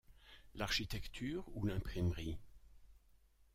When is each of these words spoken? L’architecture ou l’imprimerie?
L’architecture 0.55 1.45
ou 1.53 1.67
l’imprimerie? 1.67 2.39